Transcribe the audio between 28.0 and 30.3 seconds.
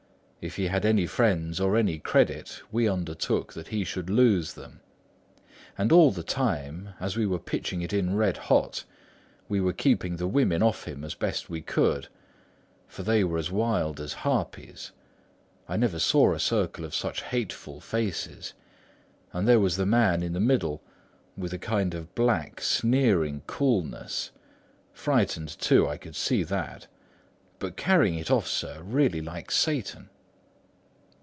it off, sir, really like Satan.